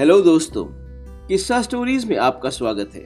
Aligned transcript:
Hello 0.00 0.20
दोस्तों, 0.20 0.64
किस्सा 1.28 1.60
stories 1.62 2.04
में 2.04 2.16
आपका 2.18 2.50
स्वागत 2.50 2.90
है। 2.94 3.00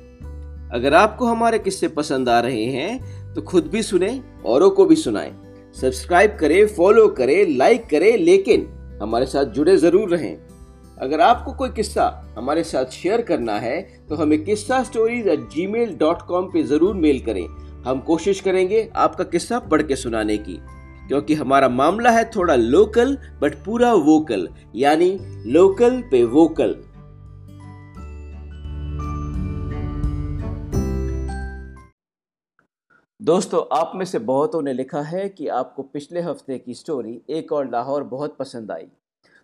अगर 0.70 0.94
आपको 0.94 1.26
हमारे 1.26 1.58
किस्से 1.58 1.88
पसंद 1.88 2.28
आ 2.28 2.38
रहे 2.40 2.64
हैं 2.64 3.34
तो 3.34 3.42
खुद 3.42 3.66
भी 3.66 3.82
सुने, 3.82 4.10
औरों 4.46 4.68
को 4.70 4.84
भी 4.84 4.96
सुनाएँ। 4.96 5.32
सब्सक्राइब 5.76 6.36
करें, 6.40 6.66
फॉलो 6.66 7.06
करें, 7.08 7.56
लाइक 7.56 7.88
करें, 7.90 8.16
लेकिन 8.18 8.66
हमारे 9.02 9.26
साथ 9.26 9.44
जुड़े 9.46 9.76
ज़रूर 9.76 10.08
रहें। 10.08 10.36
अगर 10.98 11.20
आपको 11.20 11.52
कोई 11.52 11.70
किस्सा 11.70 12.06
हमारे 12.36 12.64
साथ 12.64 12.92
शेयर 12.92 13.22
करना 13.22 13.58
है 13.58 13.80
तो 14.08 14.14
हमें 14.14 14.42
Kissa 14.44 14.82
stories 14.82 15.26
at 15.28 15.48
Gmail 15.66 15.96
dot 15.96 16.22
com 16.22 16.46
पर 16.46 16.66
ज़रूर 16.66 16.94
मेल 16.96 17.20
करें। 17.20 17.46
हम 17.86 18.04
कोशिश 18.06 18.40
करेंगे 18.40 18.88
आपका 18.96 19.24
किस्सा 19.26 19.58
पढ़ 19.60 19.82
के 19.82 19.96
सुनाने 19.96 20.36
की। 20.38 20.58
क्योंकि 21.08 21.34
हमारा 21.34 21.68
मामला 21.68 22.10
है 22.10 22.30
थोड़ा 22.36 22.54
लोकल 22.54 23.16
बट 23.40 23.54
पूरा 23.64 23.92
वोकल 23.92 24.48
यानी 24.74 25.18
लोकल 25.46 26.02
पे 26.10 26.24
वोकल 26.24 26.76
दोस्तों, 33.20 33.78
आप 33.78 33.92
में 33.94 34.04
से 34.04 34.18
बहुतों 34.18 34.62
ने 34.62 34.72
लिखा 34.72 35.00
है 35.00 35.28
कि 35.28 35.48
आपको 35.48 35.82
पिछले 35.82 36.20
हफ़्ते 36.20 36.58
की 36.58 36.74
स्टोरी 36.74 37.20
एक 37.30 37.52
और 37.52 37.70
लाहौर 37.70 38.02
बहुत 38.02 38.36
पसंद 38.36 38.70
आई। 38.70 38.86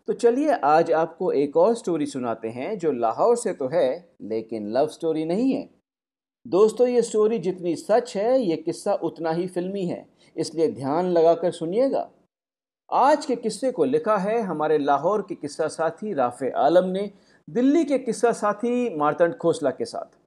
तो 0.06 0.12
चलिए, 0.12 0.50
आज 0.50 0.92
आपको 0.92 1.32
एक 1.32 1.56
और 1.56 1.74
स्टोरी 1.74 2.06
सुनाते 2.06 2.48
हैं, 2.48 2.78
जो 2.78 2.92
लाहौर 2.92 3.36
से 3.36 3.52
तो 3.52 3.68
है, 3.68 4.14
लेकिन 4.22 4.70
लव 4.72 4.86
स्टोरी 4.86 5.24
नहीं 5.24 5.52
है। 5.52 5.70
दोस्तों, 6.46 6.88
ये 6.88 7.02
स्टोरी 7.02 7.38
जितनी 7.38 7.76
सच 7.76 8.16
है, 8.16 8.40
ये 8.42 8.56
किस्सा 8.56 8.92
उतना 8.92 9.30
ही 9.30 9.46
फिल्मी 9.46 9.84
है। 9.86 10.08
इसलिए 10.40 10.72
ध्यान 10.72 11.06
लगाकर 11.06 11.50
सुनिएगा। 11.50 12.08
आज 12.92 13.26
के 13.26 13.36
किस्से 13.36 13.72
को 13.72 13.84
लिखा 13.84 14.16
है 14.16 14.40
हमारे 14.42 14.78
लाहौर 14.78 15.22
के 15.22 15.34
किस्सा 15.34 15.68
साथी 15.68 16.12
राफे 16.14 16.50
आलम 16.50 16.84
ने, 16.84 17.10
दिल्ली 17.50 17.84
के 17.84 17.98
किस्सा 17.98 18.32
साथी 18.32 18.96
मारतंड 18.96 19.36
खोसला 19.36 19.70
के 19.70 19.84
साथ। 19.84 20.18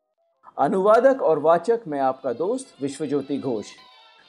अनुवादक 0.57 1.21
और 1.21 1.39
वाचक 1.39 1.81
मैं 1.87 1.99
आपका 1.99 2.33
दोस्त 2.33 2.81
विश्वज्योति 2.81 3.37
घोष। 3.37 3.65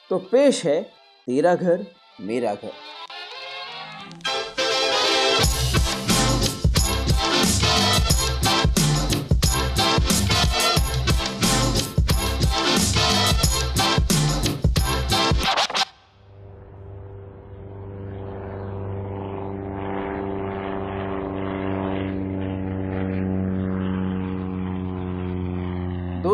तो 0.09 0.17
पेश 0.31 0.65
है, 0.65 0.81
तेरा 1.27 1.55
घर, 1.55 1.85
मेरा 2.21 2.55
घर। 2.55 2.71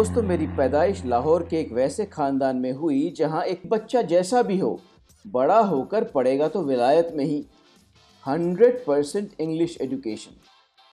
दोस्तों, 0.02 0.22
मेरी 0.24 0.46
पैदाइश 0.48 1.04
लाहौर 1.06 1.44
के 1.44 1.58
एक 1.58 1.72
वैसे 1.74 2.06
ख़ानदान 2.06 2.58
में 2.58 2.72
हुई 2.72 3.10
जहाँ 3.18 3.44
एक 3.44 3.62
बच्चा 3.70 4.02
जैसा 4.02 4.42
भी 4.42 4.58
हो। 4.58 4.80
बड़ा 5.26 5.60
होकर 5.60 6.04
पढ़ेगा 6.04 6.48
तो 6.48 6.62
विलायत 6.62 7.12
में 7.16 7.24
ही। 7.26 7.46
Hundred 8.26 8.84
percent 8.86 9.32
English 9.40 9.78
education. 9.82 10.32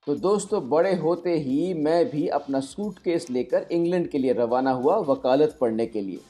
तो 0.07 0.15
दोस्तों, 0.17 0.69
बड़े 0.69 0.95
होते 0.95 1.37
ही 1.37 1.73
मैं 1.75 2.05
भी 2.11 2.27
अपना 2.29 2.61
सूट 2.61 2.99
केस 2.99 3.31
लेकर 3.31 3.67
इंग्लैंड 3.73 4.09
के 4.09 4.19
लिए 4.19 4.33
रवाना 4.33 4.73
हुआ 4.73 4.97
वकालत 4.99 5.57
पढ़ने 5.61 5.87
के 5.87 6.01
लिए। 6.01 6.21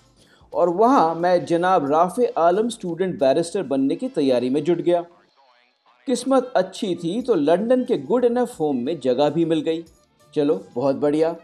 और 0.53 0.69
वहाँ 0.69 1.15
मैं 1.15 1.45
जनाब 1.47 1.91
राफ़ 1.91 2.21
आलम 2.39 2.69
स्टूडेंट 2.69 3.19
बैरिस्टर 3.21 3.63
बनने 3.65 3.97
की 3.97 4.09
तैयारी 4.09 4.51
में 4.51 4.63
जुट 4.65 4.81
गया। 4.83 5.03
किस्मत 6.07 6.53
अच्छी 6.57 6.95
थी 6.95 7.21
तो 7.23 7.35
लंदन 7.35 7.85
के 7.85 7.99
गुड 7.99 8.25
इनफ 8.25 8.57
होम 8.61 8.77
में 8.77 8.99
जगह 9.01 9.31
भी 9.31 9.45
मिल 9.45 9.61
गई। 9.63 9.85
चलो, 10.35 10.65
बहुत 10.75 10.97
बढ़िया। 10.97 11.37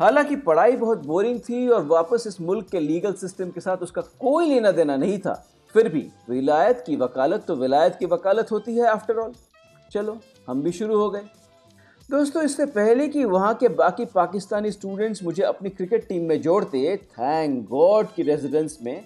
हालाँकि 0.00 0.36
पढ़ाई 0.36 0.76
बहुत 0.76 1.06
बोरिंग 1.06 1.38
थी 1.40 1.66
और 1.68 1.84
वापस 1.86 2.24
इस 2.26 2.40
मुल्क 2.40 2.68
के 2.70 2.80
लीगल 2.80 3.12
सिस्टम 3.12 3.50
के 3.50 3.60
साथ 3.60 3.76
उसका 3.76 4.02
कोई 4.20 4.48
लेना 4.48 4.70
देना 4.72 4.96
नहीं 4.96 5.18
था। 5.18 5.34
फिर 5.74 5.88
भी 5.88 6.06
विलायत 6.30 6.82
की 6.86 6.96
वकालत 6.96 7.44
तो 7.48 7.56
विलायत 7.56 7.96
की 7.98 8.06
वकालत 8.06 8.52
होती 8.52 8.76
है 8.76 8.86
आफ्टर 8.86 9.18
ऑल 9.18 9.32
चलो, 9.92 10.18
हम 10.48 10.62
भी 10.62 10.72
शुरू 10.72 10.98
हो 10.98 11.10
गए। 11.10 11.22
दोस्तों, 12.10 12.42
इससे 12.42 12.66
पहले 12.66 13.08
कि 13.08 13.24
वहाँ 13.24 13.54
के 13.54 13.68
बाकी 13.70 14.04
पाकिस्तानी 14.04 14.70
स्टूडेंट्स 14.70 15.22
मुझे 15.24 15.42
अपनी 15.42 15.70
क्रिकेट 15.70 16.06
टीम 16.08 16.28
में 16.28 16.40
जोड़ते 16.42 16.96
थैंक 16.96 17.68
गॉड 17.68 18.06
की 18.16 18.22
रेजिडेंस 18.22 18.78
में 18.82 19.04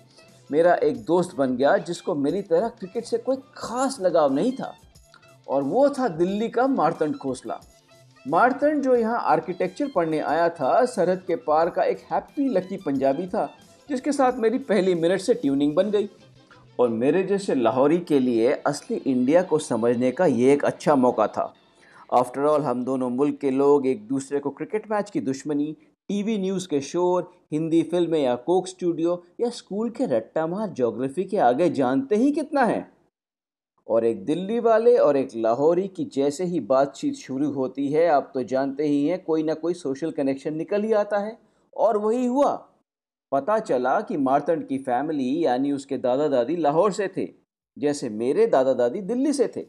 मेरा 0.50 0.74
एक 0.74 1.04
दोस्त 1.04 1.36
बन 1.36 1.56
गया 1.56 1.76
जिसको 1.78 2.14
मेरी 2.14 2.42
तरह 2.42 2.68
क्रिकेट 2.68 3.04
से 3.04 3.18
कोई 3.18 3.36
खास 3.56 4.00
लगाव 4.00 4.32
नहीं 4.34 4.52
था। 4.52 4.74
और 5.48 5.62
वो 5.62 5.88
था 5.88 6.08
दिल्ली 6.08 6.48
का 6.48 6.66
मारतंड 6.66 7.16
खोसला। 7.16 7.60
मार्तन 8.24 8.80
जो 8.80 8.94
यहाँ 8.96 9.20
आर्किटेक्चर 9.26 9.88
पढ़ने 9.94 10.18
आया 10.20 10.48
था, 10.48 10.84
सरहद 10.84 11.22
के 11.26 11.36
पार 11.36 11.70
का 11.70 11.82
एक 11.82 11.98
हैप्पी 12.12 12.48
लकी 12.48 12.76
पंजाबी 12.76 13.26
था, 13.26 13.48
जिसके 13.88 14.12
साथ 14.12 14.38
मेरी 14.38 14.58
पहली 14.58 14.94
मिनट 14.94 15.20
से 15.20 15.34
ट्यूनिंग 15.34 15.74
बन 15.74 15.90
गई। 15.90 16.08
और 16.78 16.88
मेरे 16.88 17.22
जैसे 17.22 17.54
लाहौरी 17.54 17.98
के 17.98 18.18
लिए 18.18 18.52
असली 18.66 18.96
इंडिया 18.96 19.42
को 19.42 19.58
समझने 19.58 20.10
का 20.10 20.26
ये 20.26 20.52
एक 20.52 20.64
अच्छा 20.64 20.94
मौका 20.94 21.26
था। 21.26 21.52
आफ्टर 22.12 22.40
ऑल 22.40 22.62
हम 22.62 22.84
दोनों 22.84 23.10
मुल्क 23.10 23.38
के 23.40 23.50
लोग 23.50 23.86
एक 23.86 24.06
दूसरे 24.08 24.38
को 24.38 24.50
क्रिकेट 24.50 24.90
मैच 24.90 25.10
की 25.10 25.20
दुश्मनी 25.20 25.76
टीवी 26.08 26.38
न्यूज़ 26.38 26.68
के 26.68 26.80
शोर, 26.80 27.30
हिंदी 27.52 27.82
फ़िल्में 27.82 28.22
या 28.22 28.34
कोक 28.36 28.66
स्टूडियो 28.66 29.22
या 29.40 29.50
स्कूल 29.50 29.90
के 29.90 30.06
रट्टा 30.06 30.46
मार 30.46 30.68
जोग्राफी 30.68 31.24
के 31.24 31.38
आगे 31.38 31.70
जानते 31.70 32.16
ही 32.16 32.30
कितना 32.32 32.64
है। 32.64 32.80
और 33.90 34.04
एक 34.04 34.24
दिल्ली 34.24 34.58
वाले 34.60 34.96
और 34.96 35.16
एक 35.16 35.28
लाहौरी 35.36 35.88
की 35.88 36.04
जैसे 36.04 36.44
ही 36.44 36.60
बातचीत 36.60 37.14
शुरू 37.14 37.50
होती 37.50 37.88
है, 37.88 38.06
आप 38.08 38.30
तो 38.34 38.42
जानते 38.42 38.86
ही 38.86 39.06
हैं, 39.06 39.24
कोई 39.24 39.42
ना 39.42 39.54
कोई 39.54 39.74
सोशल 39.74 40.10
कनेक्शन 40.10 40.54
निकल 40.54 40.82
ही 40.82 40.92
आता 40.92 41.18
है। 41.18 41.38
और 41.76 41.98
वही 41.98 42.26
हुआ। 42.26 42.52
पता 43.32 43.58
चला 43.58 44.00
कि 44.00 44.16
मार्तंड 44.16 44.66
की 44.68 44.78
फैमिली 44.78 45.44
यानी 45.44 45.72
उसके 45.72 45.96
दादा 45.96 46.28
दादी 46.28 46.56
लाहौर 46.56 46.92
से 46.92 47.08
थे, 47.16 47.28
जैसे 47.78 48.08
मेरे 48.08 48.46
दादा 48.46 48.72
दादी 48.72 49.00
दिल्ली 49.00 49.32
से 49.32 49.48
थे। 49.56 49.66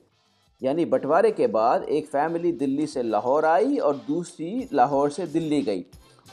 यानी 0.63 0.85
बंटवारे 0.85 1.31
के 1.31 1.47
बाद 1.47 1.83
एक 1.83 2.05
फैमिली 2.05 2.51
दिल्ली 2.51 2.87
से 2.87 3.03
लाहौर 3.03 3.45
आई 3.45 3.77
और 3.77 3.95
दूसरी 3.95 4.69
लाहौर 4.73 5.09
से 5.09 5.27
दिल्ली 5.27 5.61
गई। 5.61 5.85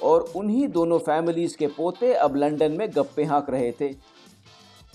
और 0.02 0.32
उन्हीं 0.36 0.68
दोनों 0.68 0.98
फैमिलीज़ 0.98 1.56
के 1.56 1.66
पोते 1.66 2.12
अब 2.14 2.36
लंदन 2.36 2.72
में 2.72 2.90
गप्पे 2.90 3.24
हाँक 3.24 3.50
रहे 3.50 3.72
थे। 3.72 3.88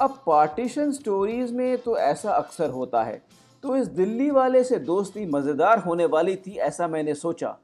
अब 0.03 0.15
पार्टीशन 0.25 0.91
स्टोरीज 0.91 1.51
में 1.51 1.77
तो 1.77 1.97
ऐसा 1.97 2.31
अक्सर 2.31 2.69
होता 2.69 3.03
है। 3.03 3.21
तो 3.63 3.75
इस 3.77 3.87
दिल्ली 3.89 4.29
वाले 4.31 4.63
से 4.63 4.79
दोस्ती 4.81 5.25
मज़ेदार 5.25 5.79
होने 5.79 6.05
वाली 6.05 6.35
थी 6.37 6.55
ऐसा 6.59 6.87
मैंने 6.87 7.13
सोचा। 7.15 7.55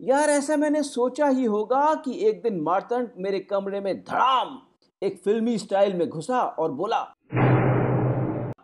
यार 0.00 0.30
ऐसा 0.30 0.56
मैंने 0.56 0.82
सोचा 0.82 1.26
ही 1.28 1.44
होगा 1.44 1.94
कि 2.04 2.18
एक 2.28 2.42
दिन 2.42 2.60
मार्तंड 2.60 3.08
मेरे 3.18 3.38
कमरे 3.40 3.80
में 3.80 3.94
धड़ाम 4.00 4.58
एक 5.02 5.20
फिल्मी 5.24 5.56
स्टाइल 5.58 5.94
में 5.94 6.08
घुसा 6.08 6.40
और 6.40 6.72
बोला, 6.72 7.00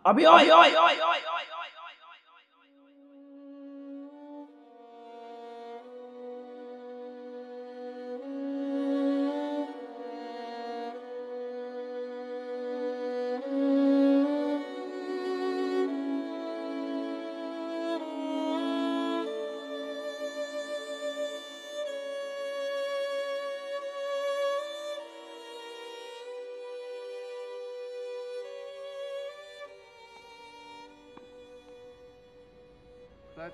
अभी 0.05 0.25
ओए 0.25 0.49
ओए 0.49 0.71
ओए 0.71 0.95
ओए 1.01 1.19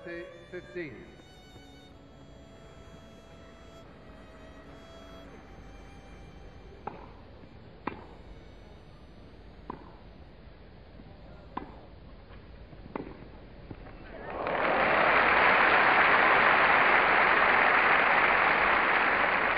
30, 0.04 0.24
15. 0.50 0.92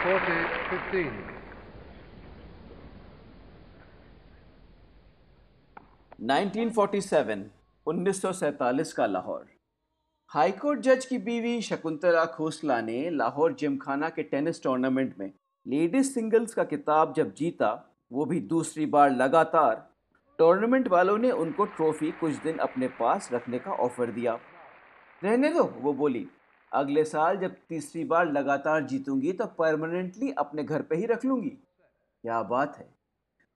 Forty, 0.02 0.38
fifteen. 0.70 1.12
Nineteen 6.20 6.70
forty 6.76 7.00
seven 7.00 7.44
उन्नीस 7.86 8.20
सौ 8.22 8.32
सैतालीस 8.38 8.92
का 8.92 9.06
लाहौर 9.06 9.44
हाईकोर्ट 10.30 10.80
जज 10.80 11.04
की 11.06 11.18
बीवी 11.18 11.60
शकुंतला 11.62 12.24
खोसला 12.24 12.80
ने 12.80 13.10
लाहौर 13.10 13.52
जिमखाना 13.52 14.08
के 14.08 14.22
टेनिस 14.22 14.62
टूर्नामेंट 14.62 15.14
में 15.18 15.30
लेडीज़ 15.66 16.10
सिंगल्स 16.12 16.54
का 16.54 16.64
किताब 16.64 17.14
जब 17.16 17.32
जीता, 17.34 17.70
वो 18.12 18.24
भी 18.24 18.40
दूसरी 18.40 18.86
बार 18.86 19.10
लगातार। 19.10 19.74
टूर्नामेंट 20.38 20.88
वालों 20.88 21.16
ने 21.18 21.30
उनको 21.30 21.64
ट्रॉफी 21.64 22.10
कुछ 22.10 22.34
दिन 22.34 22.58
अपने 22.58 22.88
पास 22.88 23.28
रखने 23.32 23.58
का 23.58 23.72
ऑफ़र 23.72 24.10
दिया। 24.10 24.38
रहने 25.22 25.48
दो, 25.48 25.64
वो 25.64 25.92
बोली। 25.92 26.26
अगले 26.72 27.04
साल 27.04 27.36
जब 27.36 27.56
तीसरी 27.68 28.04
बार 28.04 28.32
लगातार 28.32 28.84
जीतूँगी 28.84 29.32
तो 29.32 29.46
परमानेंटली 29.46 30.32
अपने 30.38 30.64
घर 30.64 30.82
पे 30.82 30.96
ही 30.96 31.06
रख 31.06 31.24
लूँगी। 31.24 31.50
क्या 31.50 32.42
बात 32.42 32.76
है। 32.78 32.88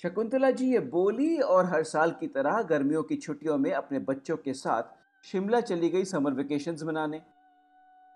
शकुंतला 0.02 0.50
जी 0.50 0.72
ये 0.72 0.78
बोली 0.78 1.36
और 1.36 1.66
हर 1.66 1.82
साल 1.82 2.10
की 2.10 2.26
तरह 2.26 2.62
गर्मियों 2.62 3.02
की 3.02 3.16
छुट्टियों 3.16 3.58
में 3.58 3.72
अपने 3.72 3.98
बच्चों 3.98 4.36
के 4.36 4.52
साथ 4.54 5.00
शिमला 5.24 5.60
चली 5.60 5.88
गई 5.88 6.04
समर 6.04 6.32
वेकेशंस 6.32 6.82
मनाने। 6.82 7.20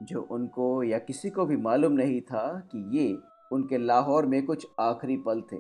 जो 0.03 0.20
उनको 0.31 0.82
या 0.82 0.99
किसी 0.99 1.31
को 1.31 1.44
भी 1.47 1.56
मालूम 1.56 1.93
नहीं 1.93 2.20
था 2.20 2.49
कि 2.73 2.79
ये 2.99 3.17
उनके 3.53 3.79
लाहौर 3.79 4.26
में 4.26 4.44
कुछ 4.47 4.67
आखिरी 4.81 5.17
पल 5.17 5.41
थे। 5.53 5.58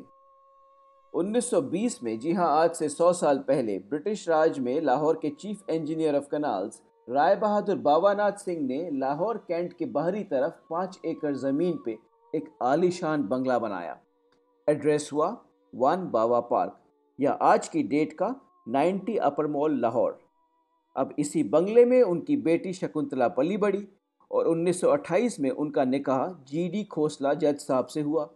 1920 1.14 2.02
में, 2.02 2.18
जी 2.18 2.32
हाँ 2.32 2.48
आज 2.58 2.74
से 2.74 2.88
100 2.88 3.12
साल 3.12 3.38
पहले 3.38 3.78
ब्रिटिश 3.90 4.28
राज 4.28 4.58
में 4.58 4.80
लाहौर 4.80 5.18
के 5.22 5.30
chief 5.30 5.70
engineer 5.70 6.16
of 6.16 6.28
canals 6.32 6.82
Rai 7.08 7.36
Bahadur 7.36 7.76
Babanath 7.78 8.44
Singh 8.44 8.66
ने 8.66 8.90
लाहौर 8.92 9.38
कैंट 9.48 9.72
के 9.72 9.86
बाहरी 9.86 10.24
तरफ़ 10.24 10.60
पाँच 10.70 10.98
एकड़ 11.06 11.34
ज़मीन 11.36 11.78
पे 11.84 11.98
एक 12.34 12.50
आलीशान 12.62 13.26
बंगला 13.28 13.58
बनाया। 13.58 13.96
एड्रेस 14.68 15.10
हुआ 15.12 15.28
वन 15.72 16.06
बाबा 16.10 16.40
पार्क, 16.42 16.78
या 17.18 17.32
आज 17.32 17.68
की 17.68 17.82
डेट 17.84 18.12
का 18.12 18.34
90 18.68 19.16
अपर 19.16 19.46
मॉल 19.46 19.80
लाहौर। 19.80 20.25
अब 20.96 21.14
इसी 21.18 21.42
बंगले 21.42 21.84
में 21.84 22.02
उनकी 22.02 22.36
बेटी 22.36 22.72
शकुंतला 22.72 23.28
पली 23.28 23.56
बड़ी 23.56 23.88
और 24.30 24.46
1928 24.46 25.40
में 25.40 25.50
उनका 25.50 25.84
निकाह 25.84 26.26
जीडी 26.26 26.84
खोसला 26.84 27.34
जज 27.34 27.58
साहब 27.58 27.86
से 27.86 28.00
हुआ। 28.00 28.30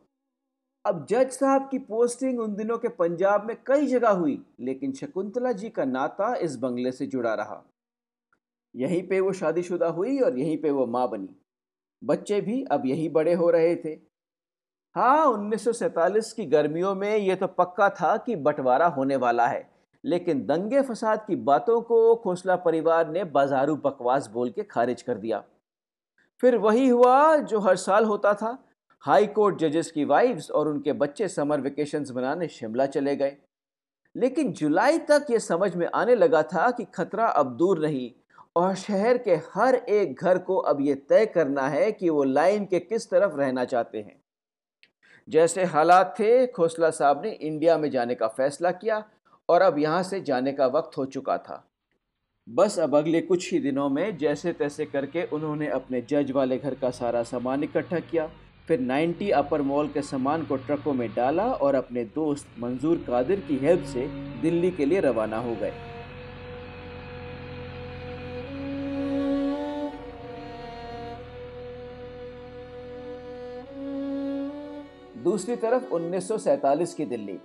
अब 0.87 1.07
जज 1.11 1.31
साहब 1.31 1.69
की 1.71 1.79
पोस्टिंग 1.79 2.41
उन 2.41 2.55
दिनों 2.55 2.79
के 2.79 2.89
पंजाब 2.89 3.47
में 3.47 3.57
कई 3.67 3.87
जगह 3.87 4.09
हुई, 4.09 4.43
लेकिन 4.61 4.93
शकुंतला 4.93 5.53
जी 5.53 5.71
का 5.71 5.85
नाता 5.85 6.35
इस 6.35 6.57
बंगले 6.57 6.93
से 6.93 7.07
जुड़ा 7.07 7.35
रहा। 7.35 7.65
यहीं 8.77 9.09
पे 9.09 9.21
वो 9.21 9.33
शादीशुदा 9.33 9.89
हुई 9.89 10.21
और 10.21 10.39
यहीं 10.39 10.59
पे 10.59 10.71
वो 10.71 10.87
माँ 10.87 11.11
बनी। 11.11 11.29
बच्चे 12.05 12.41
भी 12.41 12.65
अब 12.65 12.87
यहीं 12.87 13.13
बड़े 13.13 13.35
हो 13.35 13.51
रहे 13.51 13.77
थे। 13.77 13.99
हाँ 14.95 15.27
1947 15.27 16.33
की 16.33 16.47
गर्मियों 16.47 16.95
में 16.95 17.17
ये 17.17 17.37
तो 17.37 17.47
पक्का 17.47 17.89
था 17.91 18.17
कि 18.17 18.37
बंटवारा 18.37 18.87
होने 18.87 19.17
वाला 19.17 19.47
है। 19.47 19.70
लेकिन 20.05 20.47
दंगे 20.47 20.83
फसाद 20.83 21.25
की 21.27 21.37
बातों 21.37 21.81
को 21.81 22.15
खोसला 22.15 22.57
परिवार 22.57 23.09
ने 23.09 23.25
बाजारू 23.25 23.77
बकवास 23.77 24.27
बोल 24.27 24.51
के 24.51 24.63
खारिज 24.63 25.03
कर 25.03 25.15
दिया। 25.15 25.45
फिर 26.41 26.57
वही 26.57 26.89
हुआ 26.89 27.37
जो 27.37 27.59
हर 27.59 27.77
साल 27.77 28.05
होता 28.05 28.35
था। 28.35 28.65
हाई 29.01 29.27
कोर्ट 29.27 29.59
जजेस 29.59 29.91
की 29.91 30.05
वाइफ्स 30.05 30.51
और 30.51 30.69
उनके 30.69 30.93
बच्चे 30.93 31.29
समर 31.29 31.61
वेकेशंस 31.61 32.11
बनाने 32.11 32.49
शिमला 32.49 32.87
चले 32.87 33.17
गए। 33.17 33.37
लेकिन 34.17 34.53
जुलाई 34.53 34.99
तक 34.99 35.27
ये 35.31 35.39
समझ 35.39 35.77
में 35.77 35.89
आने 35.95 36.15
लगा 36.15 36.43
था 36.43 36.71
कि 36.71 36.85
खतरा 36.85 37.27
अब 37.27 37.57
दूर 37.57 37.79
नहीं 37.79 38.11
और 38.57 38.75
शहर 38.75 39.19
के 39.19 39.35
हर 39.55 39.75
एक 39.75 40.21
घर 40.21 40.39
को 40.39 40.57
अब 40.57 40.81
ये 40.81 40.95
तय 40.95 41.27
करना 41.27 41.69
है 41.69 41.93
कि 41.93 42.11
वो 42.11 42.25
लाइन 42.25 42.65
के 42.65 42.81
किस 42.81 43.11
तरफ़ 43.11 43.37
रहना 43.37 43.65
चाहते 43.65 43.99
हैं। 43.99 44.21
जैसे 45.29 45.65
हालात 45.65 46.15
थे, 46.19 46.47
खोसला 46.47 46.91
साहब 46.91 47.23
ने 47.25 47.31
इंडिया 47.31 47.79
में 47.79 47.91
जाने 47.91 48.15
का 48.15 48.29
फैसला 48.29 48.71
किया 48.71 49.05
और 49.51 49.63
अब 49.63 49.79
यहाँ 49.79 50.03
से 50.03 50.21
जाने 50.21 50.53
का 50.53 50.67
वक्त 50.67 50.97
हो 50.99 51.05
चुका 51.07 51.37
था। 51.39 51.65
बस 52.49 52.79
अब 52.79 52.95
अगले 52.97 53.21
कुछ 53.21 53.53
ही 53.53 53.59
दिनों 53.59 53.89
में 53.89 54.17
जैसे 54.19 54.53
तैसे 54.53 54.85
करके 54.85 55.25
उन्होंने 55.33 55.69
अपने 55.69 56.01
जज 56.01 56.31
वाले 56.31 56.59
घर 56.59 56.75
का 56.75 56.91
सारा 56.91 57.23
सामान 57.23 57.65
इकट्ठा 57.65 57.99
किया। 58.01 58.31
फिर 58.69 58.81
90 58.81 59.31
अपर 59.31 59.63
मॉल 59.63 59.89
के 59.89 60.03
सामान 60.03 60.45
को 60.45 60.57
ट्रकों 60.57 60.93
में 60.93 61.09
डाला 61.15 61.45
और 61.53 61.75
अपने 61.75 62.05
दोस्त 62.05 62.49
मंजूर 62.59 63.05
कादिर 63.07 63.41
की 63.41 63.57
हेल्प 63.57 63.85
से 63.85 64.07
दिल्ली 64.43 64.71
के 64.71 64.85
लिए 64.85 65.01
रवाना 65.01 65.39
हो 65.39 65.55
गए। 65.55 65.73
दूसरी 75.25 75.57
तरफ़ 75.57 75.93
1947 75.93 76.95
की 76.95 77.05
दिल्ली। 77.05 77.39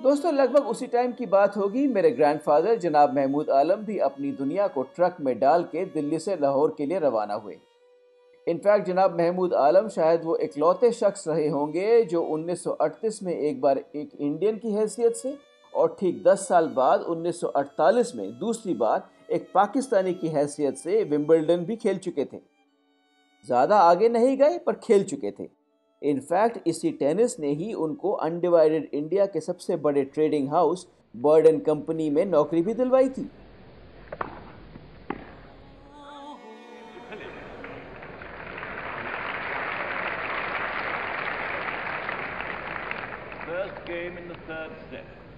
दोस्तों, 0.00 0.32
लगभग 0.32 0.66
उसी 0.66 0.86
टाइम 0.86 1.10
की 1.12 1.26
बात 1.26 1.56
होगी। 1.56 1.86
मेरे 1.86 2.10
ग्रैंडफादर 2.10 2.76
जनाब 2.78 3.14
महमूद 3.14 3.50
आलम, 3.50 3.80
भी 3.84 3.98
अपनी 3.98 4.30
दुनिया 4.32 4.66
को 4.68 4.82
ट्रक 4.96 5.16
में 5.20 5.38
डाल 5.38 5.62
के 5.64 5.84
दिल्ली 5.86 6.18
से 6.18 6.36
लाहौर 6.36 6.74
के 6.78 6.86
लिए 6.86 6.98
रवाना 6.98 7.34
हुए। 7.34 7.56
इनफैक्ट 8.46 8.86
जनाब 8.86 9.18
महमूद 9.18 9.54
आलम, 9.56 9.88
शायद 9.88 10.24
वो 10.24 10.36
इकलौते 10.38 10.92
शख्स 10.92 11.28
रहे 11.28 11.48
होंगे 11.48 12.02
जो 12.04 12.22
1938 12.24 13.22
में 13.22 13.32
एक 13.32 13.60
बार 13.60 13.78
एक 13.78 14.10
इंडियन 14.20 14.56
की 14.56 14.72
हैसियत 14.72 15.16
से 15.16 15.36
और 15.72 15.96
ठीक 16.00 16.22
10 16.24 16.48
साल 16.48 16.68
बाद 16.70 17.02
1948 17.02 18.14
में 18.16 18.38
दूसरी 18.38 18.74
बार 18.74 19.08
एक 19.30 19.50
पाकिस्तानी 19.54 20.14
की 20.14 20.28
हैसियत 20.30 20.76
से 20.76 21.02
विम्बलडन 21.04 21.64
भी 21.64 21.76
खेल 21.76 21.98
चुके 21.98 22.24
थे। 22.24 22.40
ज़्यादा 23.46 23.80
आगे 23.80 24.08
नहीं 24.08 24.36
गए, 24.36 24.58
पर 24.58 24.74
खेल 24.74 25.04
चुके 25.04 25.30
थे। 25.30 25.59
इनफैक्ट, 26.02 26.58
इसी 26.66 26.90
टेनिस 26.90 27.38
ने 27.40 27.48
ही 27.48 27.72
उनको 27.74 28.12
अनडिवाइडेड 28.12 28.88
इंडिया 28.94 29.26
के 29.26 29.40
सबसे 29.40 29.76
बड़े 29.78 30.04
trading 30.04 30.48
house 30.48 30.86
Bird 31.16 31.46
and 31.46 31.62
Company 31.64 32.08
में 32.10 32.24
नौकरी 32.26 32.62
भी 32.62 32.74
दिलवाई 32.74 33.08
थी। 33.08 33.30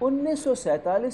उन्नीस 0.03 0.43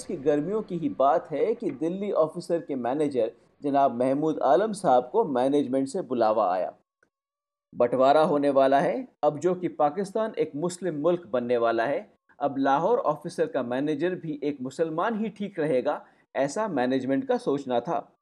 की 0.06 0.16
गर्मियों 0.16 0.60
की 0.62 0.76
ही 0.78 0.88
बात 0.88 1.30
है 1.32 1.54
कि 1.54 1.70
दिल्ली 1.70 2.10
ऑफिसर 2.12 2.60
के 2.60 2.74
मैनेजर 2.76 3.30
जनाब 3.62 3.94
महमूद 3.94 4.38
आलम 4.44 4.72
साहब 4.72 5.08
को 5.12 5.24
मैनेजमेंट 5.24 5.88
से 5.88 6.02
बुलावा 6.02 6.52
आया। 6.54 6.72
बंटवारा 7.74 8.22
होने 8.22 8.50
वाला 8.50 8.80
है। 8.80 9.08
अब 9.24 9.38
जो 9.38 9.54
कि 9.54 9.68
पाकिस्तान 9.68 10.34
एक 10.38 10.52
मुस्लिम 10.56 10.94
मुल्क 10.94 11.26
बनने 11.26 11.56
वाला 11.56 11.84
है। 11.84 12.08
अब 12.38 12.54
लाहौर 12.58 12.98
ऑफिसर 12.98 13.46
का 13.46 13.62
मैनेजर 13.62 14.14
भी 14.14 14.40
एक 14.44 14.58
मुसलमान 14.62 15.18
ही 15.18 15.28
ठीक 15.28 15.60
रहेगा, 15.60 16.04
ऐसा 16.36 16.68
मैनेजमेंट 16.68 17.26
का 17.28 17.36
सोचना 17.36 17.80
था। 17.80 18.16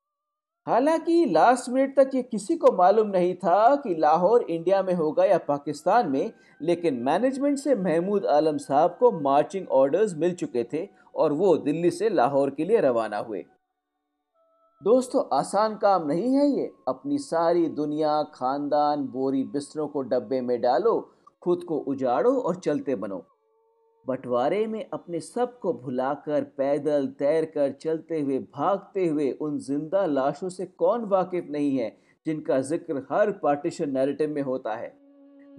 हालाँकि 0.67 1.25
लास्ट 1.27 1.69
मिनट 1.71 1.95
तक 1.97 2.11
ये 2.15 2.23
किसी 2.23 2.57
को 2.57 2.73
मालूम 2.73 3.09
नहीं 3.09 3.35
था 3.35 3.77
कि 3.77 3.95
लाहौर 3.95 4.43
इंडिया 4.43 4.83
में 4.83 4.95
होगा 4.95 5.25
या 5.25 5.39
पाकिस्तान 5.39 6.09
में, 6.09 6.33
लेकिन 6.63 6.95
मैनेजमेंट 6.95 7.59
से 7.59 7.75
महमूद 7.75 8.27
आलम 8.27 8.57
साहब 8.57 8.97
को 9.01 9.13
मार्चिंग 9.21 9.69
ऑर्डर्स 9.69 10.15
मिल 10.17 10.35
चुके 10.35 10.65
थे 10.73 10.89
और 11.15 11.33
वो 11.33 11.57
दिल्ली 11.57 11.91
से 11.91 12.09
लाहौर 12.09 12.51
के 12.51 12.65
लिए 12.65 12.81
रवाना 12.81 13.19
हुए। 13.19 13.45
दोस्तों, 14.81 15.23
आसान 15.33 15.75
काम 15.75 16.07
नहीं 16.07 16.35
है 16.35 16.47
ये। 16.49 16.71
अपनी 16.89 17.17
सारी 17.19 17.67
दुनिया, 17.69 18.23
खानदान, 18.35 19.03
बोरी 19.07 19.43
बिस्तरों 19.45 19.87
को 19.89 20.03
डब्बे 20.03 20.41
में 20.41 20.61
डालो, 20.61 21.01
खुद 21.43 21.65
को 21.65 21.79
उजाड़ो 21.79 22.31
और 22.33 22.57
चलते 22.57 22.95
बनो। 22.95 23.17
बंटवारे 24.07 24.67
में 24.67 24.89
अपने 24.93 25.21
सबको 25.21 25.73
भुलाकर, 25.73 26.43
पैदल 26.59 27.07
तैर 27.19 27.45
कर, 27.45 27.73
चलते 27.73 28.21
हुए, 28.21 28.39
भागते 28.39 29.07
हुए, 29.07 29.31
उन 29.33 29.59
ज़िंदा 29.59 30.05
लाशों 30.07 30.49
से 30.49 30.67
कौन 30.67 31.05
वाकिफ 31.05 31.49
नहीं 31.51 31.77
है, 31.79 31.91
जिनका 32.27 32.61
ज़िक्र 32.61 33.07
हर 33.13 33.33
पार्टीशन 33.33 33.91
नैरेटिव 33.91 34.31
में 34.31 34.43
होता 34.43 34.75
है। 34.75 34.97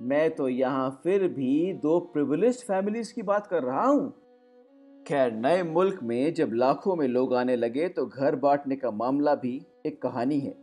मैं 0.02 0.30
तो 0.36 0.48
यहाँ 0.50 0.90
फिर 1.04 1.28
भी 1.28 1.74
दो 1.74 2.00
प्रिविलेज 2.14 2.64
फैमिलीज़ 2.64 3.14
की 3.14 3.22
बात 3.24 3.48
कर 3.48 3.64
रहा 3.64 3.86
हूँ। 3.86 4.14
खैर, 5.10 5.32
नए 5.34 5.62
मुल्क 5.64 6.00
में 6.04 6.34
जब 6.34 6.52
लाखों 6.54 6.96
में 6.96 7.08
लोग 7.08 7.34
आने 7.36 7.56
लगे 7.56 7.88
तो 7.90 8.06
घर 8.06 8.36
बांटने 8.36 8.76
का 8.76 8.90
मामला 8.92 9.34
भी 9.36 9.54
एक 9.86 10.02
कहानी 10.02 10.40
है। 10.40 10.54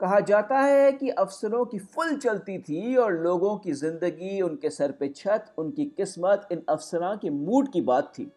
कहा 0.00 0.18
जाता 0.20 0.58
है 0.58 0.92
कि 0.92 1.08
अफसरों 1.08 1.64
की 1.64 1.78
फुल 1.78 2.16
चलती 2.16 2.58
थी 2.58 2.94
और 2.96 3.12
लोगों 3.12 3.56
की 3.56 3.72
ज़िंदगी, 3.72 4.40
उनके 4.40 4.70
सर 4.70 4.92
पे 4.92 5.08
छत, 5.08 5.52
उनकी 5.58 5.84
किस्मत, 5.86 6.46
इन 6.52 6.62
अफसरां 6.68 7.16
के 7.16 7.30
मूड 7.30 7.70
की 7.72 7.80
बात 7.80 8.12
थी। 8.18 8.30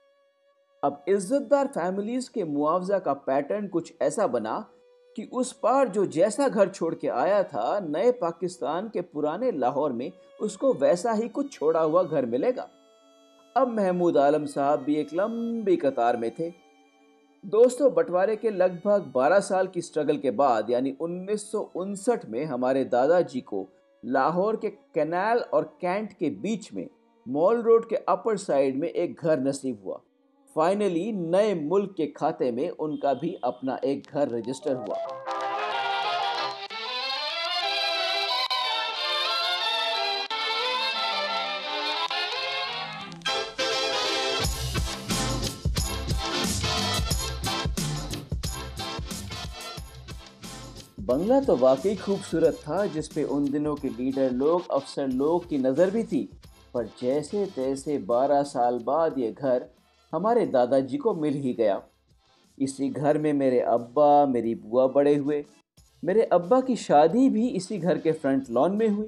अब 0.84 1.04
इज्जतदार 1.08 1.68
फैमिलीज़ 1.68 2.30
के 2.34 2.44
मुआवजा 2.44 3.00
का 3.00 3.14
पैटर्न 3.14 3.68
कुछ 3.68 3.94
ऐसा 4.02 4.28
बना 4.28 4.58
कि 5.16 5.30
उस 5.34 5.52
पार 5.54 5.88
जो 5.88 6.06
जैसा 6.08 6.48
घर 6.50 6.70
छोड़ 6.70 6.94
के 6.96 7.08
आया 7.08 7.44
था, 7.44 7.80
नए 7.80 8.12
पाकिस्तान 8.12 8.90
के 8.90 9.02
पुराने 9.04 9.52
लाहौर 9.52 9.92
में, 9.92 10.12
उसको 10.42 10.74
वैसा 10.74 11.12
ही 11.12 11.28
कुछ 11.30 11.52
छोड़ा 11.52 11.82
हुआ 11.82 12.04
घर 12.04 12.26
मिलेगा। 12.26 12.68
अब 13.58 13.68
महमूद 13.68 14.18
आलम 14.18 14.46
साहब 14.46 14.80
भी 14.80 14.96
एक 14.96 15.08
लंबी 15.14 15.76
कतार 15.76 16.18
में 16.18 16.32
थे। 16.32 16.50
दोस्तों, 17.46 17.94
बंटवारे 17.94 18.36
के 18.36 18.50
लगभग 18.50 19.12
12 19.16 19.40
साल 19.40 19.68
की 19.68 19.82
स्ट्रगल 19.82 20.18
के 20.18 20.32
बाद, 20.32 20.70
यानी 20.70 20.96
उन्नीस 21.02 21.52
सौ 21.52 21.72
उनसठ 21.76 22.26
में 22.30 22.46
हमारे 22.46 22.84
दादाजी 22.86 23.42
को 23.42 23.68
लाहौर 24.06 24.56
के 24.56 24.70
कैनाल 24.70 25.40
और 25.40 25.78
कैंट 25.82 26.14
के 26.14 26.30
बीच 26.30 26.74
में, 26.74 26.88
मॉल 27.28 27.62
रोड 27.62 27.90
के 27.90 27.96
अपर 27.96 28.38
साइड 28.38 28.78
में 28.78 28.90
एक 28.90 29.20
घर 29.22 29.40
नसीब 29.40 29.82
हुआ। 29.86 30.02
फाइनली 30.56 31.12
नए 31.12 31.56
मुल्क 31.56 31.94
के 31.98 32.08
खाते 32.08 32.52
में 32.52 32.70
उनका 32.70 33.14
भी 33.14 33.38
अपना 33.44 33.80
एक 33.84 34.08
घर 34.14 34.30
रजिस्टर 34.30 34.76
हुआ। 34.76 34.96
बंगला 51.18 51.40
तो 51.42 51.56
वाकई 51.58 51.96
खूबसूरत 51.96 52.58
था 52.62 52.86
जिसपे 52.86 53.24
उन 53.26 53.46
दिनों 53.52 53.74
के 53.76 53.90
लीडर 53.90 54.32
लोग, 54.32 54.68
अफसर 54.72 55.08
लोग 55.12 55.48
की 55.50 55.58
नज़र 55.58 55.90
भी 55.92 56.04
थी। 56.04 56.20
पर 56.74 56.90
जैसे 57.02 57.46
तैसे 57.46 57.98
बारह 58.08 58.42
साल 58.44 58.78
बाद 58.80 59.18
ये 59.18 59.32
घर 59.32 59.66
हमारे 60.14 60.46
दादाजी 60.48 60.98
को 60.98 61.14
मिल 61.16 61.34
ही 61.36 61.54
गया। 61.54 61.82
इसी 62.58 62.90
घर 62.90 63.18
में 63.18 63.32
मेरे 63.34 63.60
अब्बा, 63.62 64.26
मेरी 64.26 64.54
बुआ 64.56 64.86
बड़े 64.88 65.16
हुए। 65.16 65.44
मेरे 66.04 66.24
अब्बा 66.32 66.60
की 66.62 66.76
शादी 66.76 67.30
भी 67.30 67.48
इसी 67.52 67.78
घर 67.78 67.98
के 67.98 68.12
फ्रंट 68.14 68.50
लॉन 68.50 68.76
में 68.76 68.88
हुई। 68.88 69.08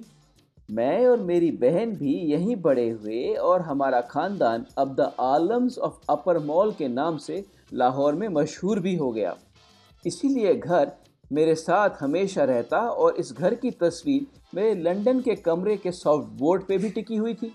मैं 0.69 1.05
और 1.07 1.19
मेरी 1.23 1.51
बहन 1.61 1.95
भी 1.95 2.15
यहीं 2.31 2.55
बड़े 2.61 2.89
हुए 2.89 3.33
और 3.43 3.61
हमारा 3.61 3.99
ख़ानदान 4.07 4.65
अब 4.77 4.95
the 4.95 5.11
Alams 5.19 5.77
of 5.79 5.99
Upper 6.09 6.39
Mall 6.45 6.71
के 6.71 6.87
नाम 6.87 7.17
से 7.19 7.43
लाहौर 7.73 8.15
में 8.15 8.27
मशहूर 8.31 8.79
भी 8.79 8.95
हो 8.95 9.11
गया। 9.11 9.35
इसीलिए 10.05 10.55
घर 10.55 10.91
मेरे 11.31 11.55
साथ 11.55 11.89
हमेशा 12.00 12.43
रहता 12.43 12.77
और 12.79 13.15
इस 13.15 13.31
घर 13.33 13.53
की 13.55 13.71
तस्वीर 13.81 14.25
मेरे 14.55 14.74
लंदन 14.75 15.19
के 15.21 15.36
कमरे 15.38 15.75
के 15.77 15.91
सॉफ्ट 15.91 16.29
बोर्ड 16.39 16.63
पे 16.65 16.77
भी 16.77 16.89
टिकी 16.89 17.15
हुई 17.15 17.33
थी। 17.33 17.51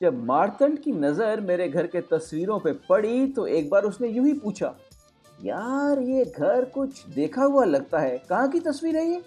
जब 0.00 0.24
मार्तंड 0.24 0.78
की 0.78 0.92
नज़र 0.92 1.40
मेरे 1.40 1.68
घर 1.68 1.86
के 1.86 2.00
तस्वीरों 2.10 2.58
पे 2.60 2.72
पड़ी 2.88 3.26
तो 3.28 3.46
एक 3.48 3.70
बार 3.70 3.84
उसने 3.84 4.08
यूँ 4.08 4.26
ही 4.26 4.32
पूछा, 4.34 4.74
यार, 5.38 5.98
ये 6.00 6.24
घर 6.26 6.64
कुछ 6.64 7.06
देखा 7.06 7.44
हुआ 7.44 7.64
लगता 7.64 7.98
है। 7.98 8.18
कहाँ 8.28 8.48
की 8.48 8.60
तस्वीर 8.60 8.96
है 8.96 9.06
ये? 9.06 9.22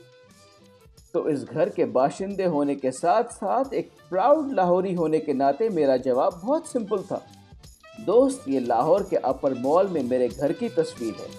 तो 1.14 1.28
इस 1.30 1.44
घर 1.44 1.70
के 1.70 1.86
बाशिंदे 1.88 2.46
होने 2.46 2.76
के 2.76 2.92
साथ 2.92 3.34
साथ 3.34 3.74
एक 3.74 3.90
प्राउड 4.10 4.54
लाहौरी 4.54 4.94
होने 4.94 5.20
के 5.20 5.34
नाते 5.34 5.70
मेरा 5.70 5.98
जवाब 6.00 6.40
बहुत 6.44 6.68
सिंपल 6.68 7.04
था। 7.04 7.22
दोस्त, 8.00 8.44
ये 8.50 8.60
लाहौर 8.60 9.08
के 9.10 9.16
अपर 9.18 9.54
मॉल 9.60 9.88
में 9.88 10.04
मेरे 10.04 10.28
घर 10.30 10.52
की 10.54 10.70
तस्वीर 10.72 11.14
है। 11.14 11.30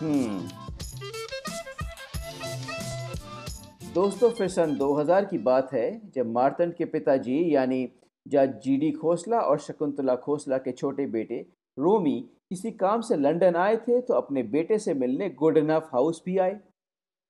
हम्म 0.00 0.59
दोस्तों, 3.94 4.28
फिर 4.30 4.48
सन 4.48 4.74
2000 4.76 5.24
की 5.24 5.38
बात 5.38 5.72
है, 5.72 6.00
जब 6.14 6.26
मार्तंड 6.26 6.74
के 6.74 6.84
पिताजी, 6.84 7.54
यानी 7.54 7.88
जज 8.26 8.52
जीडी 8.64 8.90
खोसला 8.92 9.38
और 9.40 9.58
शकुंतला 9.58 10.14
खोसला 10.16 10.58
के 10.58 10.72
छोटे 10.72 11.06
बेटे 11.06 11.38
रोमी 11.78 12.18
किसी 12.50 12.70
काम 12.72 13.00
से 13.00 13.16
लंदन 13.16 13.56
आए 13.56 13.76
थे 13.78 14.00
तो 14.00 14.14
अपने 14.14 14.42
बेटे 14.52 14.78
से 14.78 14.94
मिलने 14.94 15.28
गुड 15.32 15.56
इनफ 15.58 15.88
हाउस 15.92 16.22
भी 16.26 16.36
आए। 16.38 16.58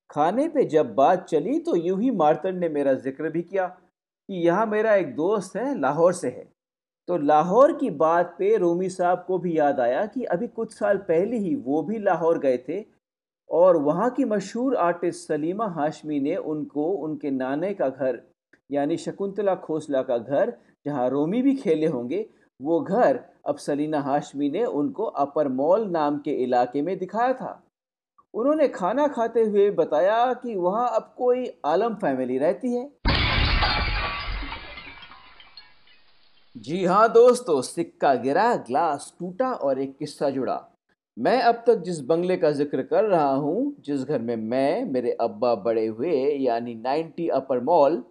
खाने 0.09 0.47
पे 0.49 0.65
जब 0.67 0.93
बात 0.95 1.25
चली 1.25 1.57
तो 1.59 1.75
यूँ 1.77 1.99
ही 2.01 2.11
मार्तंड 2.13 2.59
ने 2.59 2.69
मेरा 2.69 2.93
ज़िक्र 2.95 3.29
भी 3.29 3.41
किया 3.41 3.67
कि 3.67 4.45
यहाँ 4.45 4.65
मेरा 4.67 4.95
एक 4.95 5.15
दोस्त 5.15 5.55
है, 5.55 5.79
लाहौर 5.79 6.13
से 6.13 6.27
है। 6.29 6.47
तो 7.07 7.17
लाहौर 7.17 7.77
की 7.77 7.89
बात 7.97 8.35
पे 8.39 8.55
रोमी 8.57 8.89
साहब 8.91 9.23
को 9.27 9.37
भी 9.39 9.57
याद 9.57 9.79
आया 9.79 10.05
कि 10.07 10.23
अभी 10.25 10.47
कुछ 10.49 10.73
साल 10.73 10.97
पहले 11.07 11.37
ही 11.39 11.55
वो 11.57 11.83
भी 11.83 11.99
लाहौर 11.99 12.39
गए 12.39 12.57
थे 12.69 12.81
और 13.51 13.77
वहाँ 13.77 14.09
की 14.09 14.25
मशहूर 14.25 14.75
आर्टिस्ट 14.75 15.27
सलीमा 15.27 15.67
हाशमी 15.67 16.19
ने 16.19 16.35
उनको, 16.35 16.85
उनके 16.85 17.31
नाने 17.31 17.73
का 17.73 17.89
घर, 17.89 18.21
यानी 18.71 18.97
शकुंतला 18.97 19.55
खोसला 19.55 20.01
का 20.01 20.17
घर, 20.17 20.53
जहाँ 20.85 21.09
रोमी 21.09 21.41
भी 21.41 21.55
खेले 21.55 21.87
होंगे, 21.87 22.29
वो 22.61 22.79
घर 22.79 23.19
अब 23.47 23.57
सलीना 23.57 23.99
हाशमी 23.99 24.49
ने 24.49 24.65
उनको 24.65 25.03
अपर 25.03 25.47
मॉल 25.47 25.87
नाम 25.87 26.17
के 26.17 26.31
इलाके 26.31 26.81
में 26.81 26.97
दिखाया 26.97 27.33
था। 27.33 27.67
उन्होंने 28.33 28.67
खाना 28.67 29.07
खाते 29.07 29.41
हुए 29.41 29.71
बताया 29.71 30.33
कि 30.33 30.55
वहाँ 30.55 30.89
अब 30.89 31.13
कोई 31.17 31.59
आलम 31.65 31.93
फैमिली 31.93 32.37
रहती 32.37 32.75
है। 32.75 32.91
जी 36.57 36.85
हाँ 36.85 37.11
दोस्तों, 37.13 37.61
सिक्का 37.61 38.13
गिरा, 38.13 38.55
ग्लास 38.55 39.15
टूटा 39.19 39.51
और 39.51 39.79
एक 39.79 39.97
किस्सा 39.97 40.29
जुड़ा। 40.29 40.70
मैं 41.17 41.41
अब 41.41 41.63
तक 41.67 41.81
जिस 41.83 41.99
बंगले 41.99 42.35
का 42.37 42.51
ज़िक्र 42.51 42.81
कर 42.81 43.03
रहा 43.03 43.31
हूँ, 43.31 43.75
जिस 43.85 44.03
घर 44.03 44.19
में 44.19 44.35
मैं, 44.35 44.85
मेरे 44.85 45.11
अब्बा 45.11 45.53
बड़े 45.55 45.85
हुए, 45.87 46.13
यानी 46.37 46.75
90 46.75 47.27
अपर 47.29 47.59
मॉल, 47.59 48.03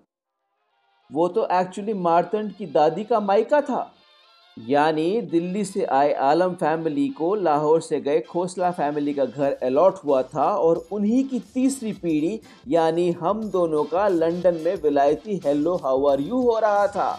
वो 1.11 1.28
तो 1.28 1.47
एक्चुअली 1.52 1.95
मारतंड 1.95 2.52
की 2.52 2.66
दादी 2.66 3.04
का 3.04 3.21
मायका 3.21 3.61
था। 3.61 3.90
यानी 4.57 5.21
दिल्ली 5.23 5.64
से 5.64 5.85
आए 5.85 6.12
आलम 6.12 6.54
फैमिली 6.54 7.09
को, 7.09 7.35
लाहौर 7.35 7.80
से 7.80 8.00
गए 8.00 8.21
खोसला 8.21 8.71
फैमिली 8.71 9.14
का 9.14 9.25
घर 9.25 9.52
अलॉट 9.52 10.04
हुआ 10.04 10.23
था 10.25 10.49
और 10.57 10.85
उन्हीं 10.92 11.25
की 11.28 11.40
तीसरी 11.54 11.92
पीढ़ी, 11.92 12.40
यानी 12.69 13.11
हम 13.12 13.42
दोनों 13.50 13.85
का 13.85 14.07
लंदन 14.09 14.61
में 14.64 14.75
विलायती 14.83 15.40
हेलो 15.47 15.76
हाउ 15.76 16.07
आर 16.07 16.21
यू 16.21 16.42
हो 16.42 16.59
रहा 16.59 16.87
था। 16.87 17.12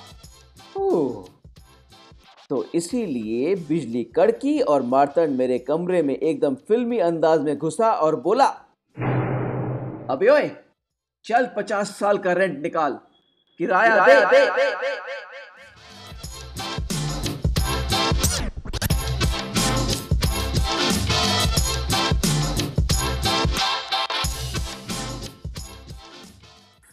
तो 2.52 2.64
इसीलिए 2.76 3.56
बिजली 3.68 4.04
कड़की 4.16 4.60
और 4.72 4.82
मार्तंड 4.94 5.38
मेरे 5.38 5.58
कमरे 5.68 6.02
में 6.04 6.16
एकदम 6.16 6.56
फिल्मी 6.68 6.98
अंदाज 7.00 7.42
में 7.42 7.58
घुसा 7.58 7.92
और 8.06 8.16
बोला 8.22 8.46
अबे 10.16 10.30
ओए 10.30 10.50
चल 11.26 11.48
पचास 11.58 11.96
साल 12.00 12.18
का 12.18 12.34
रेंट 12.34 12.58
निकाल 12.64 13.00
किराया 13.60 14.06
दे, 14.06 14.16
दे, 14.16 14.20
दे, 14.26 14.46
दे, 14.48 14.66
दे, 14.82 14.96
दे। 14.98 15.22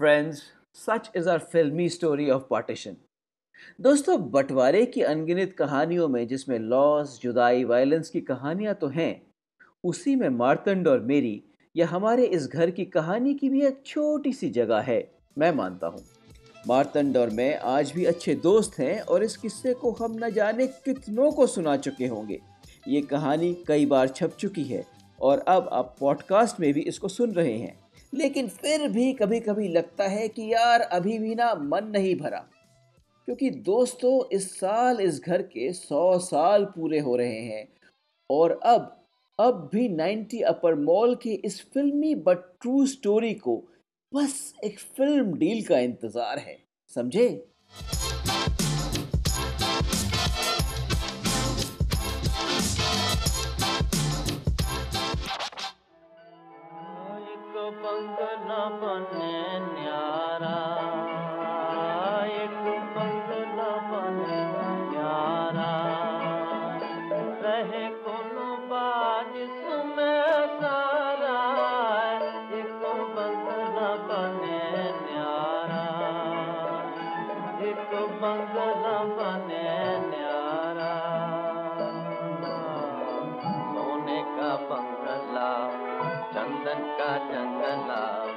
Friends 0.01 0.43
such 0.87 1.11
is 1.17 1.29
our 1.29 1.39
filmy 1.53 1.89
story 1.89 2.31
of 2.31 2.43
partition 2.51 2.97
दोस्तों, 3.81 4.31
बंटवारे 4.31 4.87
की 4.87 5.01
अनगिनत 5.01 5.53
कहानियों 5.53 6.09
में, 6.09 6.29
जिसमें 6.29 6.59
लॉस, 6.59 7.21
जुदाई, 7.23 7.65
वायलेंस 7.65 8.11
की 8.11 8.21
कहानियाँ 8.21 8.75
तो 8.75 8.87
हैं, 8.87 9.23
उसी 9.85 10.17
में 10.17 10.29
मारतंड 10.29 10.89
और 10.89 11.01
मेरी, 11.01 11.43
या 11.77 11.87
हमारे 11.87 12.25
इस 12.25 12.47
घर 12.47 12.71
की 12.71 12.85
कहानी 12.85 13.35
की 13.35 13.49
भी 13.49 13.63
एक 13.63 13.83
छोटी 13.87 14.33
सी 14.33 14.51
जगह 14.51 14.79
है, 14.79 15.11
मैं 15.39 15.53
मानता 15.53 15.87
हूँ। 15.87 16.05
मारतंड 16.69 17.17
और 17.17 17.31
मैं 17.31 17.59
आज 17.59 17.93
भी 17.93 18.05
अच्छे 18.05 18.35
दोस्त 18.35 18.79
हैं, 18.79 19.01
और 19.01 19.25
इस 19.25 19.37
किस्से 19.37 19.75
को 19.75 19.91
हम 19.91 20.17
न 20.25 20.31
जाने 20.31 20.67
कितनों 20.67 21.33
को 21.33 21.47
सुना 21.47 21.77
चुके 21.77 22.07
होंगे। 22.07 22.41
ये 22.89 23.01
कहानी 23.01 23.65
कई 23.69 23.87
बार 23.87 24.09
छप 24.09 24.37
चुकी 24.39 24.65
है, 24.65 24.87
और 25.21 25.39
अब 25.39 25.69
आप 25.73 25.97
पॉडकास्ट 26.01 26.61
में 26.61 26.73
भी 26.73 26.81
इसको 26.81 27.09
सुन 27.09 27.33
रहे 27.33 27.59
हैं। 27.59 27.81
लेकिन 28.15 28.49
फिर 28.49 28.89
भी 28.89 29.13
कभी 29.13 29.41
कभी 29.41 29.69
लगता 29.69 30.05
है 30.05 30.29
कि 30.29 30.53
यार, 30.53 30.81
अभी 30.81 31.19
भी 31.19 31.35
ना 31.35 31.55
मन 31.55 31.85
नहीं 31.85 32.17
भरा। 32.17 32.47
क्योंकि 33.29 33.49
दोस्तों, 33.51 34.29
इस 34.33 34.59
साल, 34.59 35.01
इस 35.01 35.21
घर 35.21 35.43
के 35.43 35.73
सौ 35.73 36.19
साल 36.19 36.65
पूरे 36.65 36.99
हो 36.99 37.17
रहे 37.17 37.41
हैं। 37.41 37.69
और 38.31 38.61
अब 38.65 38.95
अब 39.39 39.69
भी 39.73 39.89
90 39.89 40.41
अपर 40.43 40.75
मॉल 40.75 41.15
के 41.15 41.33
इस 41.45 41.61
फिल्मी 41.75 42.15
बट 42.15 42.39
ट्रू 42.63 42.87
स्टोरी 42.87 43.35
को 43.35 43.57
बस 44.13 44.55
एक 44.65 44.79
फ़िल्म 44.79 45.37
डील 45.39 45.63
का 45.65 45.79
इंतज़ार 45.79 46.39
है, 46.39 46.57
समझे? 46.89 47.29
एक 77.79 77.95
बंगला 77.95 78.99
बने 79.05 79.99
न्यारा। 79.99 80.95
सोने 83.75 84.23
का 84.23 84.57
बंगला 84.57 85.69
चंदन 86.33 86.97
का 86.99 87.17
जंगला। 87.19 88.28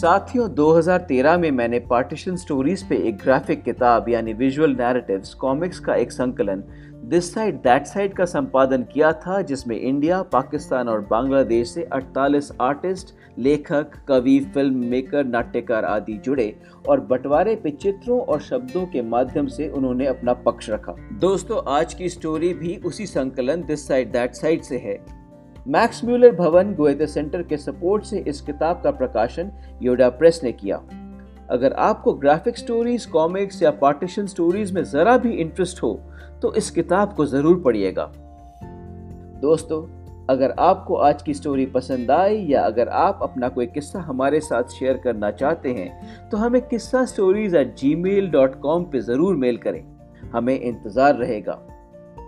साथियों 0.00 0.48
2013 0.48 1.36
में 1.38 1.50
मैंने 1.50 1.78
पार्टीशन 1.78 2.36
स्टोरीज 2.36 2.82
पे 2.88 2.96
एक 3.08 3.16
ग्राफिक 3.16 3.62
किताब, 3.62 4.08
यानी 4.08 4.32
विजुअल 4.32 4.70
नैरेटिव्स 4.70 5.34
कॉमिक्स 5.34 5.80
का 5.80 5.94
एक 5.94 6.12
संकलन 6.12 6.62
दिस 7.04 7.32
साइड 7.34 7.56
दैट 7.56 7.86
साइड 7.86 8.14
का 8.14 8.24
संपादन 8.24 8.82
किया 8.82 9.12
था, 9.12 9.42
जिसमें 9.42 9.76
इंडिया 9.80 10.22
पाकिस्तान 10.22 10.88
और 10.88 11.00
बांग्लादेश 11.00 11.70
से 11.70 11.88
48 11.92 12.50
आर्टिस्ट 12.60 13.14
लेखक, 13.38 13.92
कवि 14.08 14.38
फ़िल्म 14.54 14.88
मेकर 14.90 15.24
नाट्यकार 15.26 15.84
आदि 15.84 16.18
जुड़े 16.24 16.54
और 16.88 17.00
बंटवारे 17.00 17.56
पे 17.56 17.70
चित्रों 17.70 18.20
और 18.20 18.40
शब्दों 18.40 18.86
के 18.86 19.02
माध्यम 19.02 19.46
से 19.46 19.68
उन्होंने 19.68 20.06
अपना 20.06 20.32
पक्ष 20.32 20.70
रखा। 20.70 20.96
दोस्तों, 21.20 21.62
आज 21.68 21.94
की 21.94 22.08
स्टोरी 22.08 22.54
भी 22.54 22.76
उसी 22.86 23.06
संकलन 23.06 23.64
दिस 23.64 23.88
साइड 23.88 24.12
दैट 24.12 24.34
साइड 24.34 24.62
से 24.62 24.78
है। 24.78 25.19
मैक्स 25.68 26.04
म्यूलर 26.04 26.34
भवन 26.34 26.72
गोएते 26.74 27.06
सेंटर 27.06 27.42
के 27.42 27.56
सपोर्ट 27.56 28.04
से 28.04 28.18
इस 28.28 28.40
किताब 28.40 28.80
का 28.84 28.90
प्रकाशन 28.90 29.50
योडा 29.82 30.08
प्रेस 30.10 30.40
ने 30.44 30.52
किया। 30.52 30.76
अगर 31.50 31.72
आपको 31.78 32.12
ग्राफिक 32.14 32.58
स्टोरीज 32.58 33.04
कॉमिक्स 33.06 33.62
या 33.62 33.70
पार्टीशन 33.80 34.26
स्टोरीज 34.26 34.72
में 34.72 34.82
ज़रा 34.84 35.16
भी 35.16 35.32
इंटरेस्ट 35.32 35.82
हो 35.82 35.92
तो 36.42 36.52
इस 36.54 36.70
किताब 36.70 37.12
को 37.14 37.26
ज़रूर 37.26 37.60
पढ़िएगा। 37.60 38.10
दोस्तों, 39.42 39.82
अगर 40.28 40.54
आपको 40.58 40.94
आज 40.96 41.22
की 41.22 41.34
स्टोरी 41.34 41.66
पसंद 41.66 42.10
आई 42.10 42.38
या 42.46 42.62
अगर 42.62 42.88
आप 42.88 43.20
अपना 43.22 43.48
कोई 43.48 43.66
किस्सा 43.66 44.00
हमारे 44.00 44.40
साथ 44.40 44.78
शेयर 44.78 44.96
करना 45.04 45.30
चाहते 45.32 45.72
हैं 45.72 46.28
तो 46.30 46.36
हमें 46.36 46.60
Kissa 46.62 47.04
stories 47.04 47.54
at 47.54 47.74
Gmail 47.96 48.30
dot 48.30 48.60
com 48.60 48.84
पर 48.84 49.00
ज़रूर 49.02 49.36
मेल 49.36 49.56
करें। 49.58 49.82
हमें 50.32 50.58
इंतज़ार 50.58 51.14
रहेगा। 51.16 51.52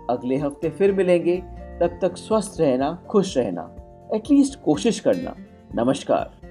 अगले 0.09 0.37
हफ़्ते 0.37 0.69
फिर 0.69 0.91
मिलेंगे। 0.91 1.41
तब 1.83 1.99
तक 2.01 2.17
स्वस्थ 2.17 2.61
रहना 2.61 3.03
खुश 3.09 3.37
रहना 3.37 3.75
एटलीस्ट 4.15 4.61
कोशिश 4.63 4.99
करना। 4.99 5.35
नमस्कार। 5.75 6.42